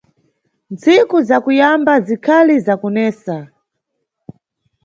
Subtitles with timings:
[0.73, 3.37] Ntsiku za kuyamba zikhali za kunesa.